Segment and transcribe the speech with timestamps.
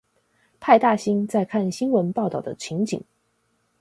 [0.59, 3.03] 派大星在看新聞報導的情景